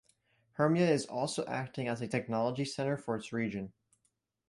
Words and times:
Hermia 0.53 0.89
is 0.89 1.05
also 1.05 1.45
acting 1.45 1.87
as 1.87 2.01
a 2.01 2.07
technology 2.07 2.65
centre 2.65 2.97
for 2.97 3.15
its 3.15 3.31
region. 3.31 3.71